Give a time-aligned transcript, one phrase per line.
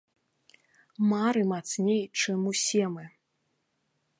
[1.11, 3.05] Мары мацней, чым усе мы!